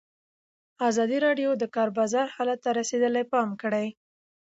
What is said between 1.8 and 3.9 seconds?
بازار حالت ته رسېدلي پام کړی.